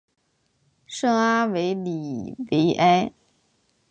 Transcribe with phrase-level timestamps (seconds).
[0.87, 3.13] 圣阿维里维埃。